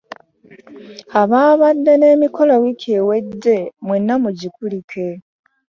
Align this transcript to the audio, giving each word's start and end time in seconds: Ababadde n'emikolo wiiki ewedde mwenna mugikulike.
Ababadde 1.21 1.93
n'emikolo 1.97 2.53
wiiki 2.61 2.89
ewedde 2.99 3.57
mwenna 3.87 4.15
mugikulike. 4.23 5.07